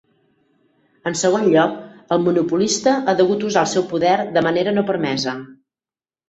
En 1.09 1.17
segon 1.19 1.43
lloc, 1.55 1.75
el 2.15 2.23
monopolista 2.23 2.95
ha 2.97 3.15
degut 3.21 3.45
usar 3.51 3.67
el 3.67 3.71
seu 3.75 3.87
poder 3.93 4.15
de 4.39 4.45
manera 4.49 4.75
no 4.79 4.87
permesa. 4.91 5.37